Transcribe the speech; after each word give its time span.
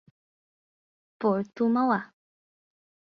Porto 1.19 1.69
Mauá 1.69 2.01